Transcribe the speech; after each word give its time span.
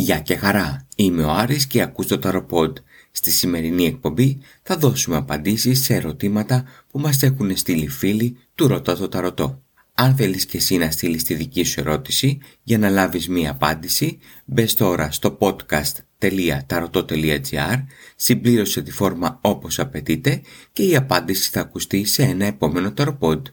Γεια 0.00 0.20
και 0.20 0.36
χαρά, 0.36 0.86
είμαι 0.96 1.22
ο 1.22 1.30
Άρης 1.30 1.66
και 1.66 1.82
ακούς 1.82 2.06
το 2.06 2.18
Ταροποντ. 2.18 2.76
Στη 3.10 3.30
σημερινή 3.30 3.86
εκπομπή 3.86 4.40
θα 4.62 4.76
δώσουμε 4.76 5.16
απαντήσεις 5.16 5.82
σε 5.82 5.94
ερωτήματα 5.94 6.64
που 6.90 6.98
μας 6.98 7.22
έχουν 7.22 7.56
στείλει 7.56 7.88
φίλοι 7.88 8.36
του 8.54 8.66
Ρωτά 8.66 8.96
το 8.96 9.08
Ταρωτό. 9.08 9.62
Αν 9.94 10.16
θέλεις 10.16 10.46
και 10.46 10.56
εσύ 10.56 10.76
να 10.76 10.90
στείλεις 10.90 11.22
τη 11.22 11.34
δική 11.34 11.64
σου 11.64 11.80
ερώτηση 11.80 12.38
για 12.62 12.78
να 12.78 12.88
λάβεις 12.88 13.28
μία 13.28 13.50
απάντηση, 13.50 14.18
μπες 14.44 14.74
τώρα 14.74 15.10
στο 15.10 15.38
podcast.tarotot.gr, 15.40 17.84
συμπλήρωσε 18.16 18.82
τη 18.82 18.90
φόρμα 18.90 19.38
όπως 19.40 19.78
απαιτείται 19.78 20.40
και 20.72 20.82
η 20.82 20.96
απάντηση 20.96 21.50
θα 21.50 21.60
ακουστεί 21.60 22.04
σε 22.04 22.22
ένα 22.22 22.44
επόμενο 22.44 22.92
Ταροποντ. 22.92 23.46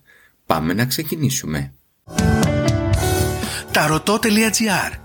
Πάμε 0.46 0.74
να 0.74 0.86
ξεκινήσουμε. 0.86 1.74
Tarotot.gr 3.74 5.05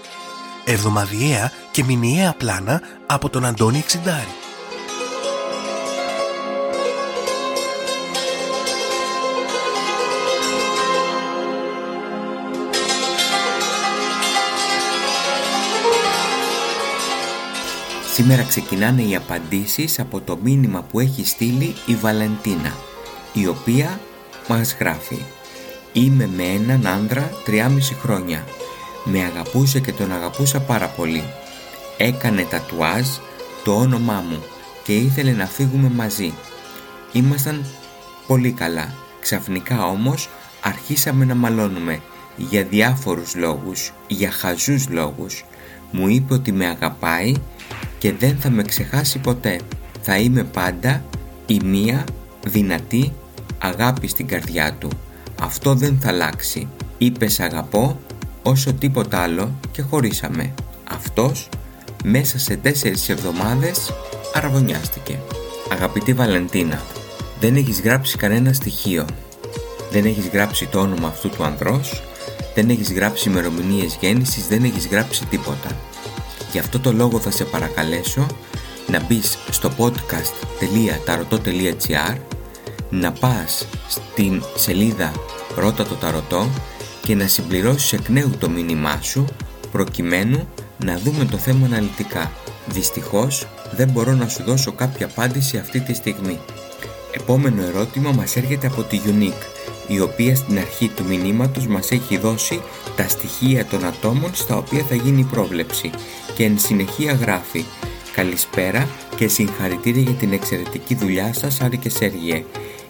εβδομαδιαία 0.65 1.51
και 1.71 1.83
μηνιαία 1.83 2.33
πλάνα 2.37 2.81
από 3.05 3.29
τον 3.29 3.45
Αντώνη 3.45 3.77
Εξιντάρη. 3.77 4.35
Σήμερα 18.13 18.43
ξεκινάνε 18.43 19.01
οι 19.01 19.15
απαντήσεις 19.15 19.99
από 19.99 20.21
το 20.21 20.37
μήνυμα 20.43 20.81
που 20.81 20.99
έχει 20.99 21.25
στείλει 21.25 21.75
η 21.85 21.95
Βαλεντίνα, 21.95 22.73
η 23.33 23.47
οποία 23.47 23.99
μας 24.47 24.75
γράφει 24.79 25.17
«Είμαι 25.93 26.29
με 26.35 26.43
έναν 26.43 26.87
άντρα 26.87 27.29
3,5 27.47 27.79
χρόνια 28.01 28.43
με 29.03 29.23
αγαπούσε 29.23 29.79
και 29.79 29.91
τον 29.91 30.11
αγαπούσα 30.11 30.59
πάρα 30.59 30.87
πολύ. 30.87 31.23
Έκανε 31.97 32.43
τατουάζ 32.43 33.07
το 33.63 33.75
όνομά 33.75 34.23
μου 34.29 34.43
και 34.83 34.95
ήθελε 34.95 35.31
να 35.31 35.45
φύγουμε 35.45 35.89
μαζί. 35.89 36.33
Ήμασταν 37.11 37.65
πολύ 38.27 38.51
καλά. 38.51 38.93
Ξαφνικά 39.19 39.85
όμως 39.85 40.29
αρχίσαμε 40.61 41.25
να 41.25 41.35
μαλώνουμε 41.35 41.99
για 42.37 42.63
διάφορους 42.63 43.35
λόγους, 43.35 43.93
για 44.07 44.31
χαζούς 44.31 44.89
λόγους. 44.89 45.45
Μου 45.91 46.07
είπε 46.07 46.33
ότι 46.33 46.51
με 46.51 46.65
αγαπάει 46.65 47.33
και 47.97 48.13
δεν 48.13 48.37
θα 48.39 48.49
με 48.49 48.63
ξεχάσει 48.63 49.19
ποτέ. 49.19 49.59
Θα 50.01 50.17
είμαι 50.17 50.43
πάντα 50.43 51.03
η 51.45 51.59
μία 51.63 52.03
δυνατή 52.47 53.13
αγάπη 53.57 54.07
στην 54.07 54.27
καρδιά 54.27 54.73
του. 54.73 54.89
Αυτό 55.41 55.75
δεν 55.75 55.97
θα 56.01 56.09
αλλάξει. 56.09 56.67
Είπες 56.97 57.39
αγαπώ 57.39 57.99
όσο 58.43 58.73
τίποτα 58.73 59.19
άλλο 59.19 59.51
και 59.71 59.81
χωρίσαμε. 59.81 60.53
Αυτός 60.91 61.49
μέσα 62.03 62.39
σε 62.39 62.55
τέσσερις 62.55 63.09
εβδομάδες 63.09 63.93
αραβωνιάστηκε. 64.33 65.19
Αγαπητή 65.71 66.13
Βαλεντίνα, 66.13 66.81
δεν 67.39 67.55
έχεις 67.55 67.81
γράψει 67.81 68.17
κανένα 68.17 68.53
στοιχείο. 68.53 69.05
Δεν 69.91 70.05
έχεις 70.05 70.27
γράψει 70.27 70.67
το 70.67 70.79
όνομα 70.79 71.07
αυτού 71.07 71.29
του 71.29 71.43
ανδρός, 71.43 72.03
δεν 72.55 72.69
έχεις 72.69 72.93
γράψει 72.93 73.29
ημερομηνίες 73.29 73.97
γέννησης, 73.99 74.47
δεν 74.47 74.63
έχεις 74.63 74.87
γράψει 74.87 75.25
τίποτα. 75.25 75.77
Γι' 76.51 76.59
αυτό 76.59 76.79
το 76.79 76.91
λόγο 76.91 77.19
θα 77.19 77.31
σε 77.31 77.43
παρακαλέσω 77.43 78.25
να 78.87 79.03
μπεις 79.03 79.37
στο 79.49 79.71
podcast.tarotot.gr 79.77 82.17
να 82.89 83.11
πας 83.11 83.67
στην 83.87 84.43
σελίδα 84.55 85.11
Ρώτα 85.55 85.85
το 85.85 85.95
Ταρωτό 85.95 86.49
και 87.01 87.15
να 87.15 87.27
συμπληρώσεις 87.27 87.93
εκ 87.93 88.09
νέου 88.09 88.29
το 88.39 88.49
μήνυμά 88.49 89.01
σου 89.01 89.25
προκειμένου 89.71 90.47
να 90.77 90.97
δούμε 90.97 91.25
το 91.25 91.37
θέμα 91.37 91.65
αναλυτικά. 91.65 92.31
Δυστυχώς 92.67 93.47
δεν 93.75 93.89
μπορώ 93.89 94.13
να 94.13 94.27
σου 94.27 94.43
δώσω 94.43 94.71
κάποια 94.71 95.05
απάντηση 95.05 95.57
αυτή 95.57 95.79
τη 95.79 95.93
στιγμή. 95.93 96.39
Επόμενο 97.11 97.63
ερώτημα 97.63 98.11
μας 98.11 98.35
έρχεται 98.35 98.67
από 98.67 98.83
τη 98.83 99.01
Unique, 99.05 99.43
η 99.87 99.99
οποία 99.99 100.35
στην 100.35 100.57
αρχή 100.57 100.87
του 100.87 101.05
μηνύματος 101.05 101.67
μας 101.67 101.91
έχει 101.91 102.17
δώσει 102.17 102.61
τα 102.95 103.07
στοιχεία 103.07 103.65
των 103.65 103.85
ατόμων 103.85 104.29
στα 104.33 104.57
οποία 104.57 104.83
θα 104.83 104.95
γίνει 104.95 105.19
η 105.19 105.27
πρόβλεψη 105.31 105.89
και 106.35 106.43
εν 106.43 106.59
συνεχεία 106.59 107.13
γράφει 107.13 107.65
«Καλησπέρα 108.15 108.87
και 109.15 109.27
συγχαρητήρια 109.27 110.01
για 110.01 110.13
την 110.13 110.33
εξαιρετική 110.33 110.95
δουλειά 110.95 111.33
σας 111.33 111.61
Άρη 111.61 111.77
και 111.77 111.89
Σέργιε. 111.89 112.43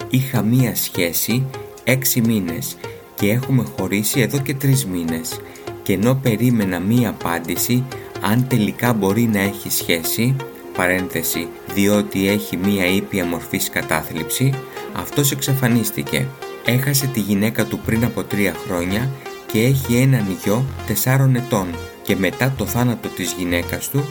Είχα 0.10 0.42
μία 0.42 0.76
σχέση 0.76 1.46
6 1.86 1.94
μήνες 2.24 2.76
και 3.22 3.32
έχουμε 3.32 3.66
χωρίσει 3.78 4.20
εδώ 4.20 4.38
και 4.38 4.54
τρεις 4.54 4.86
μήνες. 4.86 5.40
Και 5.84 5.94
ενώ 5.94 6.16
περίμενα 6.16 6.80
μία 6.80 7.10
απάντηση 7.10 7.84
αν 8.22 8.48
τελικά 8.48 8.94
μπορεί 8.94 9.22
να 9.22 9.40
έχει 9.40 9.70
σχέση 9.72 10.36
παρένθεση 10.78 11.48
διότι 11.74 12.28
έχει 12.28 12.58
μία 12.58 12.86
ήπια 12.86 13.26
μορφής 13.26 13.70
κατάθλιψη 13.70 14.54
αυτός 14.94 15.32
εξαφανίστηκε. 15.32 16.28
Έχασε 16.66 17.08
τη 17.08 17.20
γυναίκα 17.20 17.66
του 17.66 17.80
πριν 17.80 18.04
από 18.04 18.24
τρία 18.24 18.54
χρόνια 18.68 19.10
και 19.52 19.60
έχει 19.60 19.96
έναν 19.96 20.38
γιο 20.44 20.66
τεσσάρων 20.88 21.36
ετών. 21.36 21.68
Και 22.02 22.16
μετά 22.16 22.54
το 22.58 22.66
θάνατο 22.66 23.08
της 23.08 23.36
γυναίκας 23.38 23.90
του 23.90 24.04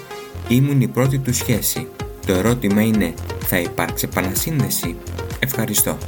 ήμουν 0.48 0.80
η 0.80 0.88
πρώτη 0.88 1.18
του 1.18 1.34
σχέση. 1.34 1.88
Το 2.26 2.32
ερώτημα 2.32 2.82
είναι 2.82 3.14
θα 3.38 3.58
υπάρξει 3.58 4.08
επανασύνδεση; 4.10 4.96
Ευχαριστώ 5.38 5.98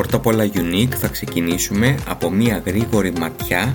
Πρώτα 0.00 0.16
απ' 0.16 0.26
όλα 0.26 0.50
unique 0.54 0.94
θα 0.94 1.08
ξεκινήσουμε 1.08 1.94
από 2.08 2.30
μια 2.30 2.62
γρήγορη 2.66 3.12
ματιά 3.18 3.72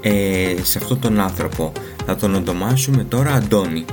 ε, 0.00 0.54
σε 0.62 0.78
αυτόν 0.78 1.00
τον 1.00 1.20
άνθρωπο. 1.20 1.72
Θα 2.06 2.16
τον 2.16 2.34
ονομάσουμε 2.34 3.04
τώρα 3.04 3.32
Αντώνη. 3.32 3.84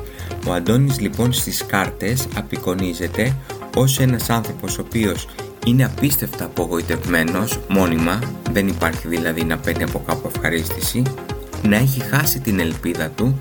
Ο 0.47 0.53
Αντώνης 0.53 0.99
λοιπόν 0.99 1.33
στις 1.33 1.65
κάρτες 1.65 2.27
απεικονίζεται 2.35 3.35
ως 3.75 3.99
ένας 3.99 4.29
άνθρωπος 4.29 4.77
ο 4.77 4.83
οποίος 4.85 5.27
είναι 5.65 5.85
απίστευτα 5.85 6.45
απογοητευμένος 6.45 7.59
μόνιμα, 7.67 8.19
δεν 8.51 8.67
υπάρχει 8.67 9.07
δηλαδή 9.07 9.43
να 9.43 9.57
παίρνει 9.57 9.83
από 9.83 10.03
κάπου 10.07 10.31
ευχαρίστηση, 10.35 11.01
να 11.63 11.75
έχει 11.75 12.01
χάσει 12.01 12.39
την 12.39 12.59
ελπίδα 12.59 13.09
του 13.09 13.37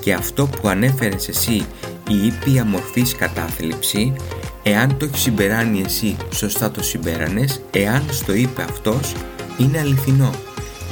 και 0.00 0.12
αυτό 0.12 0.46
που 0.46 0.68
ανέφερες 0.68 1.28
εσύ 1.28 1.66
η 2.08 2.26
ήπια 2.26 2.64
μορφής 2.64 3.14
κατάθλιψη 3.14 4.12
Εάν 4.70 4.96
το 4.96 5.04
έχεις 5.04 5.20
συμπεράνει 5.20 5.82
εσύ, 5.84 6.16
σωστά 6.34 6.70
το 6.70 6.82
συμπέρανες, 6.82 7.60
εάν 7.70 8.04
στο 8.10 8.34
είπε 8.34 8.62
αυτός, 8.62 9.12
είναι 9.58 9.78
αληθινό, 9.78 10.34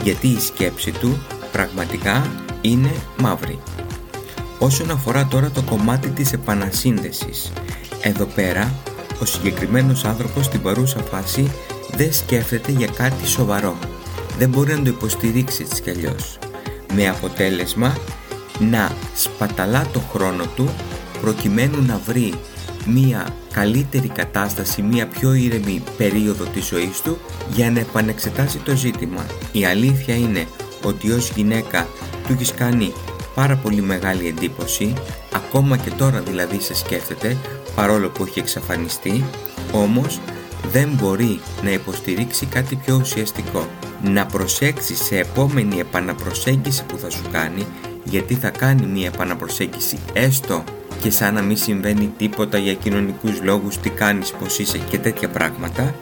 γιατί 0.02 0.26
η 0.26 0.40
σκέψη 0.40 0.90
του 0.90 1.18
πραγματικά 1.52 2.30
είναι 2.60 2.90
μαύρη. 3.20 3.58
Όσον 4.58 4.90
αφορά 4.90 5.26
τώρα 5.26 5.50
το 5.50 5.62
κομμάτι 5.62 6.08
της 6.08 6.32
επανασύνδεσης, 6.32 7.52
εδώ 8.02 8.24
πέρα 8.24 8.74
ο 9.20 9.24
συγκεκριμένος 9.24 10.04
άνθρωπος 10.04 10.44
στην 10.44 10.62
παρούσα 10.62 10.98
φάση 10.98 11.50
δεν 11.90 12.12
σκέφτεται 12.12 12.72
για 12.72 12.88
κάτι 12.96 13.26
σοβαρό. 13.26 13.78
Δεν 14.38 14.48
μπορεί 14.48 14.72
να 14.72 14.82
το 14.82 14.88
υποστηρίξει 14.88 15.62
έτσι 15.62 15.82
κι 15.82 15.90
αλλιώς. 15.90 16.38
Με 16.94 17.08
αποτέλεσμα 17.08 17.96
να 18.58 18.92
σπαταλά 19.14 19.86
το 19.92 20.00
χρόνο 20.12 20.44
του 20.56 20.68
προκειμένου 21.20 21.82
να 21.86 22.00
βρει 22.04 22.34
μία 22.86 23.34
καλύτερη 23.52 24.08
κατάσταση, 24.08 24.82
μία 24.82 25.06
πιο 25.06 25.32
ήρεμη 25.34 25.82
περίοδο 25.96 26.44
της 26.44 26.66
ζωής 26.66 27.00
του 27.00 27.18
για 27.54 27.70
να 27.70 27.80
επανεξετάσει 27.80 28.58
το 28.58 28.76
ζήτημα. 28.76 29.26
Η 29.52 29.64
αλήθεια 29.64 30.14
είναι 30.16 30.46
ότι 30.82 31.10
ως 31.10 31.30
γυναίκα 31.30 31.86
του 32.26 32.32
έχεις 32.32 32.54
κάνει 32.54 32.92
πάρα 33.34 33.56
πολύ 33.56 33.82
μεγάλη 33.82 34.26
εντύπωση, 34.26 34.92
ακόμα 35.34 35.76
και 35.76 35.90
τώρα 35.90 36.20
δηλαδή 36.20 36.60
σε 36.60 36.74
σκέφτεται, 36.74 37.36
παρόλο 37.74 38.08
που 38.08 38.24
έχει 38.24 38.38
εξαφανιστεί, 38.38 39.24
όμως 39.72 40.20
δεν 40.72 40.88
μπορεί 40.88 41.40
να 41.62 41.70
υποστηρίξει 41.70 42.46
κάτι 42.46 42.76
πιο 42.76 42.96
ουσιαστικό. 42.96 43.66
Να 44.02 44.26
προσέξεις 44.26 44.98
σε 45.04 45.18
επόμενη 45.18 45.78
επαναπροσέγγιση 45.78 46.84
που 46.84 46.98
θα 46.98 47.10
σου 47.10 47.22
κάνει, 47.32 47.66
γιατί 48.04 48.34
θα 48.34 48.50
κάνει 48.50 48.86
μία 48.86 49.06
επαναπροσέγγιση 49.06 49.98
έστω 50.12 50.64
και 51.02 51.10
σαν 51.10 51.34
να 51.34 51.42
μην 51.42 51.56
συμβαίνει 51.56 52.12
τίποτα 52.18 52.58
για 52.58 52.74
κοινωνικούς 52.74 53.42
λόγους, 53.42 53.78
τι 53.78 53.90
κάνεις, 53.90 54.32
πως 54.32 54.58
είσαι 54.58 54.78
και 54.90 54.98
τέτοια 54.98 55.28
πράγματα, 55.28 55.94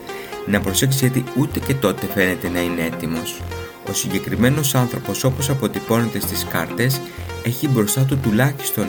να 0.46 0.60
προσέξεις 0.60 1.00
γιατί 1.00 1.24
ούτε 1.36 1.58
και 1.58 1.74
τότε 1.74 2.06
φαίνεται 2.14 2.48
να 2.48 2.60
είναι 2.60 2.82
έτοιμος. 2.82 3.40
Ο 3.88 3.92
συγκεκριμένος 3.92 4.74
άνθρωπος 4.74 5.24
όπως 5.24 5.50
αποτυπώνεται 5.50 6.20
στις 6.20 6.46
κάρτες 6.50 7.00
έχει 7.44 7.68
μπροστά 7.68 8.04
του 8.04 8.18
τουλάχιστον 8.18 8.86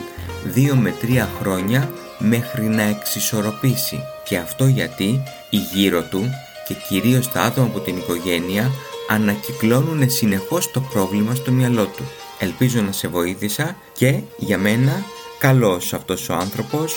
2 0.56 0.74
με 0.74 0.94
3 1.02 1.28
χρόνια 1.40 1.92
μέχρι 2.18 2.64
να 2.64 2.82
εξισορροπήσει 2.82 4.00
και 4.24 4.38
αυτό 4.38 4.66
γιατί 4.66 5.24
οι 5.50 5.58
γύρω 5.74 6.02
του 6.02 6.30
και 6.68 6.76
κυρίως 6.88 7.32
τα 7.32 7.42
άτομα 7.42 7.68
από 7.68 7.80
την 7.80 7.98
οικογένεια 7.98 8.72
ανακυκλώνουν 9.10 10.10
συνεχώς 10.10 10.72
το 10.72 10.82
πρόβλημα 10.82 11.36
στο 11.36 11.52
μυαλό 11.52 11.86
του. 11.86 12.04
Ελπίζω 12.40 12.82
να 12.82 12.92
σε 12.92 13.08
βοήθησα 13.08 13.76
και 13.94 14.20
για 14.38 14.58
μένα 14.58 15.04
καλός 15.40 15.94
αυτός 15.94 16.30
ο 16.30 16.34
άνθρωπος, 16.34 16.96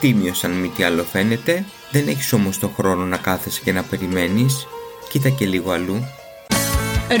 τίμιος 0.00 0.44
αν 0.44 0.50
μη 0.50 0.68
τι 0.68 0.82
άλλο 0.82 1.04
φαίνεται, 1.04 1.64
δεν 1.90 2.08
έχεις 2.08 2.32
όμως 2.32 2.58
το 2.58 2.68
χρόνο 2.68 3.04
να 3.04 3.16
κάθεσαι 3.16 3.60
και 3.64 3.72
να 3.72 3.82
περιμένεις, 3.82 4.66
κοίτα 5.08 5.28
και 5.28 5.46
λίγο 5.46 5.70
αλλού. 5.70 6.04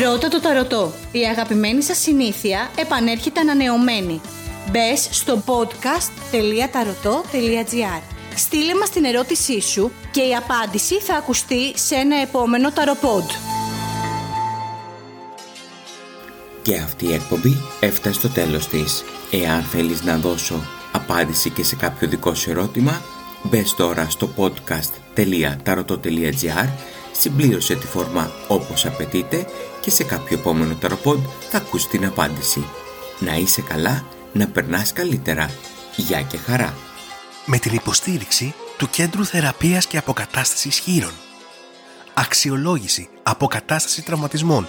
Ρώτα 0.04 0.28
το 0.28 0.40
ταρωτό. 0.40 0.92
Η 1.12 1.24
αγαπημένη 1.24 1.82
σας 1.82 1.98
συνήθεια 1.98 2.70
επανέρχεται 2.78 3.40
ανανεωμένη. 3.40 4.20
Μπες 4.70 5.08
στο 5.10 5.42
podcast.tarotot.gr 5.46 8.02
Στείλε 8.36 8.74
μας 8.74 8.90
την 8.90 9.04
ερώτησή 9.04 9.60
σου 9.60 9.92
και 10.10 10.20
η 10.20 10.34
απάντηση 10.34 11.00
θα 11.00 11.14
ακουστεί 11.14 11.78
σε 11.78 11.94
ένα 11.94 12.20
επόμενο 12.20 12.72
ταροπόντ. 12.72 13.30
Και 16.68 16.76
αυτή 16.76 17.06
η 17.06 17.12
εκπομπή 17.12 17.56
έφτασε 17.80 18.18
στο 18.18 18.28
τέλος 18.28 18.68
της. 18.68 19.04
Εάν 19.30 19.62
θέλεις 19.62 20.02
να 20.02 20.16
δώσω 20.16 20.62
απάντηση 20.92 21.50
και 21.50 21.62
σε 21.62 21.76
κάποιο 21.76 22.08
δικό 22.08 22.34
σου 22.34 22.50
ερώτημα, 22.50 23.02
μπες 23.42 23.74
τώρα 23.74 24.08
στο 24.08 24.30
podcast.tarotot.gr 24.36 26.68
συμπλήρωσε 27.12 27.74
τη 27.74 27.86
φόρμα 27.86 28.32
όπως 28.48 28.86
απαιτείται 28.86 29.46
και 29.80 29.90
σε 29.90 30.04
κάποιο 30.04 30.38
επόμενο 30.38 30.74
ταροπόντ 30.74 31.24
θα 31.50 31.58
ακούσει 31.58 31.88
την 31.88 32.06
απάντηση. 32.06 32.64
Να 33.18 33.36
είσαι 33.36 33.60
καλά, 33.60 34.04
να 34.32 34.48
περνάς 34.48 34.92
καλύτερα. 34.92 35.50
Γεια 35.96 36.22
και 36.22 36.36
χαρά! 36.36 36.74
Με 37.46 37.58
την 37.58 37.74
υποστήριξη 37.74 38.54
του 38.78 38.88
Κέντρου 38.90 39.24
Θεραπείας 39.24 39.86
και 39.86 39.98
Αποκατάστασης 39.98 40.78
Χείρων. 40.78 41.12
Αξιολόγηση, 42.14 43.08
αποκατάσταση 43.22 44.02
τραυματισμών, 44.02 44.68